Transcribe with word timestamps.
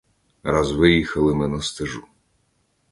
Раз 0.43 0.71
виїхали 0.71 1.35
ми 1.35 1.47
на 1.47 1.61
стежу. 1.61 2.03